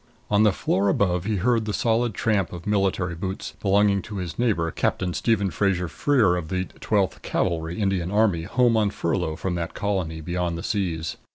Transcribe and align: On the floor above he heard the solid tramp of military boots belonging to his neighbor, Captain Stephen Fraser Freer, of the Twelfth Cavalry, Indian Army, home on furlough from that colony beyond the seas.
On 0.31 0.41
the 0.41 0.51
floor 0.51 0.89
above 0.89 1.25
he 1.25 1.35
heard 1.35 1.65
the 1.65 1.73
solid 1.73 2.15
tramp 2.15 2.51
of 2.51 2.65
military 2.65 3.13
boots 3.13 3.53
belonging 3.59 4.01
to 4.01 4.17
his 4.17 4.39
neighbor, 4.39 4.71
Captain 4.71 5.13
Stephen 5.13 5.51
Fraser 5.51 5.87
Freer, 5.87 6.35
of 6.37 6.47
the 6.47 6.65
Twelfth 6.79 7.21
Cavalry, 7.21 7.79
Indian 7.79 8.09
Army, 8.09 8.41
home 8.41 8.75
on 8.77 8.89
furlough 8.89 9.35
from 9.35 9.53
that 9.53 9.75
colony 9.75 10.19
beyond 10.19 10.57
the 10.57 10.63
seas. 10.63 11.17